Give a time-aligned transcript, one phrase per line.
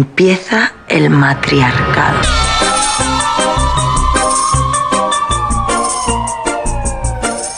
[0.00, 2.26] empieza el matriarcado.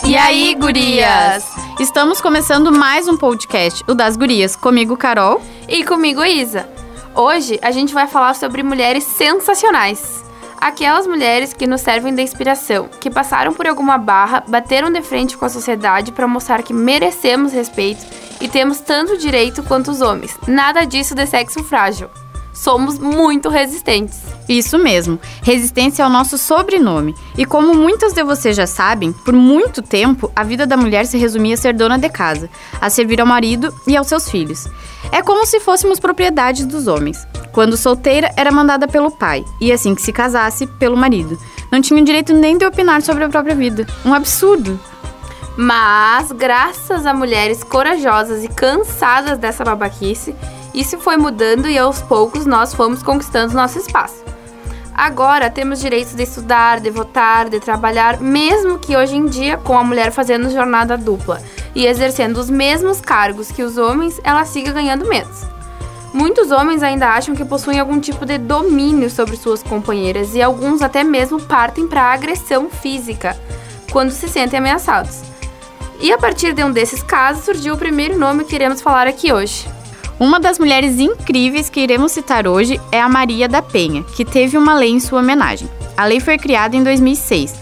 [0.04, 1.44] E aí, gurias?
[1.78, 6.68] Estamos começando mais um podcast, o das gurias, comigo Carol e comigo Isa.
[7.14, 10.24] Hoje a gente vai falar sobre mulheres sensacionais.
[10.61, 15.36] Aquelas mulheres que nos servem de inspiração, que passaram por alguma barra, bateram de frente
[15.36, 18.04] com a sociedade para mostrar que merecemos respeito
[18.40, 20.36] e temos tanto direito quanto os homens.
[20.48, 22.10] Nada disso de sexo frágil.
[22.52, 24.20] Somos muito resistentes.
[24.48, 27.15] Isso mesmo, resistência é o nosso sobrenome.
[27.37, 31.16] E como muitas de vocês já sabem, por muito tempo a vida da mulher se
[31.16, 34.69] resumia a ser dona de casa, a servir ao marido e aos seus filhos.
[35.10, 37.27] É como se fôssemos propriedades dos homens.
[37.52, 41.38] Quando solteira, era mandada pelo pai, e assim que se casasse, pelo marido.
[41.71, 43.87] Não tinha direito nem de opinar sobre a própria vida.
[44.05, 44.79] Um absurdo!
[45.57, 50.34] Mas, graças a mulheres corajosas e cansadas dessa babaquice,
[50.74, 54.23] isso foi mudando e aos poucos nós fomos conquistando nosso espaço.
[54.95, 59.76] Agora temos direitos de estudar, de votar, de trabalhar, mesmo que hoje em dia, com
[59.76, 61.42] a mulher fazendo jornada dupla
[61.74, 65.42] e exercendo os mesmos cargos que os homens, ela siga ganhando menos.
[66.12, 70.82] Muitos homens ainda acham que possuem algum tipo de domínio sobre suas companheiras e alguns
[70.82, 73.34] até mesmo partem para agressão física
[73.91, 75.22] quando se sentem ameaçados.
[76.00, 79.32] E a partir de um desses casos surgiu o primeiro nome que iremos falar aqui
[79.32, 79.66] hoje.
[80.22, 84.56] Uma das mulheres incríveis que iremos citar hoje é a Maria da Penha, que teve
[84.56, 85.69] uma lei em sua homenagem.
[85.97, 87.53] A lei foi criada em 2006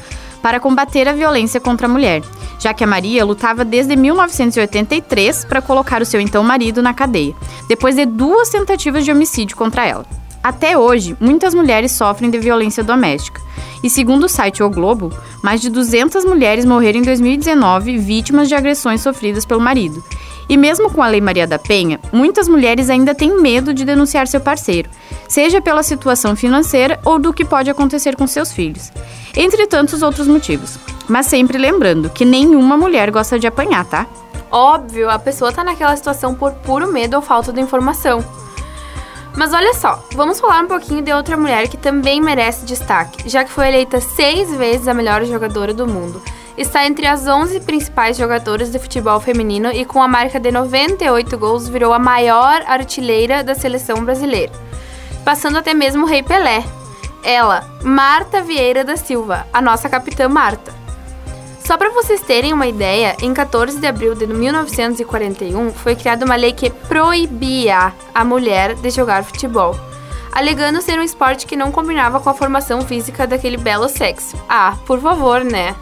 [0.43, 2.21] para combater a violência contra a mulher,
[2.59, 7.35] já que a Maria lutava desde 1983 para colocar o seu então marido na cadeia,
[7.67, 10.05] depois de duas tentativas de homicídio contra ela.
[10.43, 13.41] Até hoje, muitas mulheres sofrem de violência doméstica.
[13.83, 15.11] E segundo o site O Globo,
[15.43, 20.05] mais de 200 mulheres morreram em 2019 vítimas de agressões sofridas pelo marido.
[20.51, 24.27] E mesmo com a Lei Maria da Penha, muitas mulheres ainda têm medo de denunciar
[24.27, 24.91] seu parceiro,
[25.29, 28.91] seja pela situação financeira ou do que pode acontecer com seus filhos,
[29.37, 30.77] entre tantos outros motivos.
[31.09, 34.09] Mas sempre lembrando que nenhuma mulher gosta de apanhar, tá?
[34.51, 38.25] Óbvio, a pessoa tá naquela situação por puro medo ou falta de informação.
[39.37, 43.45] Mas olha só, vamos falar um pouquinho de outra mulher que também merece destaque, já
[43.45, 46.21] que foi eleita seis vezes a melhor jogadora do mundo.
[46.57, 51.39] Está entre as 11 principais jogadoras de futebol feminino e, com a marca de 98
[51.39, 54.53] gols, virou a maior artilheira da seleção brasileira,
[55.25, 56.65] passando até mesmo o Rei Pelé.
[57.23, 60.81] Ela, Marta Vieira da Silva, a nossa capitã Marta.
[61.65, 66.35] Só para vocês terem uma ideia, em 14 de abril de 1941 foi criada uma
[66.35, 69.79] lei que proibia a mulher de jogar futebol,
[70.33, 74.37] alegando ser um esporte que não combinava com a formação física daquele belo sexo.
[74.49, 75.77] Ah, por favor, né?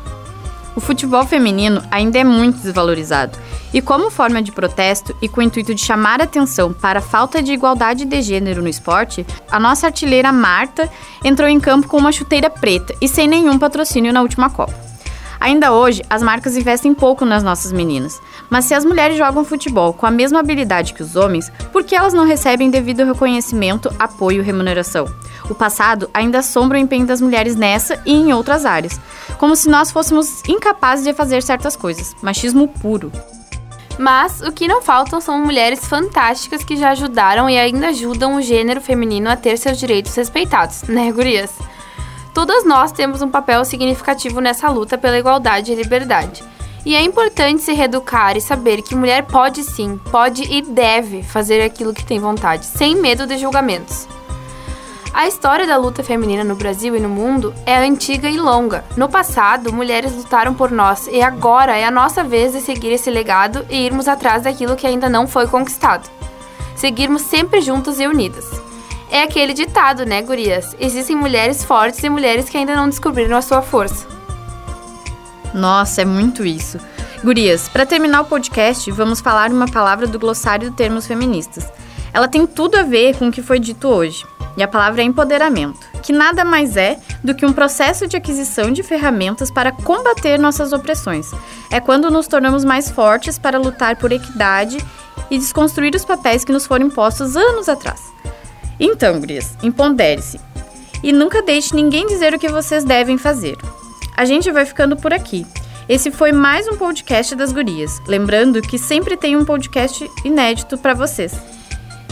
[0.78, 3.37] O futebol feminino ainda é muito desvalorizado.
[3.75, 7.43] E como forma de protesto e com o intuito de chamar atenção para a falta
[7.43, 10.89] de igualdade de gênero no esporte, a nossa artilheira Marta
[11.25, 14.72] entrou em campo com uma chuteira preta e sem nenhum patrocínio na última Copa.
[15.41, 18.21] Ainda hoje, as marcas investem pouco nas nossas meninas.
[18.50, 21.95] Mas se as mulheres jogam futebol com a mesma habilidade que os homens, por que
[21.95, 25.06] elas não recebem devido reconhecimento, apoio e remuneração?
[25.50, 29.00] O passado ainda assombra o empenho das mulheres nessa e em outras áreas,
[29.38, 32.15] como se nós fôssemos incapazes de fazer certas coisas.
[32.21, 33.10] Machismo puro.
[33.99, 38.43] Mas o que não faltam são mulheres fantásticas que já ajudaram e ainda ajudam o
[38.43, 41.53] gênero feminino a ter seus direitos respeitados, né, gurias?
[42.32, 46.44] Todas nós temos um papel significativo nessa luta pela igualdade e liberdade.
[46.87, 51.60] E é importante se reeducar e saber que mulher pode sim, pode e deve fazer
[51.60, 54.06] aquilo que tem vontade, sem medo de julgamentos.
[55.12, 58.84] A história da luta feminina no Brasil e no mundo é antiga e longa.
[58.96, 63.10] No passado, mulheres lutaram por nós e agora é a nossa vez de seguir esse
[63.10, 66.08] legado e irmos atrás daquilo que ainda não foi conquistado.
[66.76, 68.44] Seguirmos sempre juntas e unidas.
[69.10, 70.76] É aquele ditado, né, gurias?
[70.78, 74.06] Existem mulheres fortes e mulheres que ainda não descobriram a sua força.
[75.54, 76.78] Nossa, é muito isso.
[77.24, 81.66] Gurias, para terminar o podcast, vamos falar uma palavra do glossário de termos feministas.
[82.12, 84.24] Ela tem tudo a ver com o que foi dito hoje.
[84.59, 88.72] E a palavra é empoderamento, que nada mais é do que um processo de aquisição
[88.72, 91.31] de ferramentas para combater nossas opressões.
[91.71, 94.84] É quando nos tornamos mais fortes para lutar por equidade
[95.31, 98.01] e desconstruir os papéis que nos foram impostos anos atrás.
[98.81, 100.41] Então, Gurias, empodere-se.
[101.05, 103.57] E nunca deixe ninguém dizer o que vocês devem fazer.
[104.16, 105.47] A gente vai ficando por aqui.
[105.89, 108.01] Esse foi mais um podcast das Gurias.
[108.09, 111.58] Lembrando que sempre tem um podcast inédito para vocês.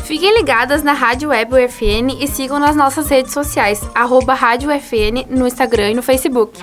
[0.07, 5.27] Fiquem ligadas na Rádio Web UFN e sigam nas nossas redes sociais, arroba Rádio UFN
[5.29, 6.61] no Instagram e no Facebook.